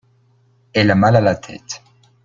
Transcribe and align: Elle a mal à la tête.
Elle 0.73 0.89
a 0.89 0.95
mal 0.95 1.15
à 1.15 1.21
la 1.21 1.35
tête. 1.35 1.83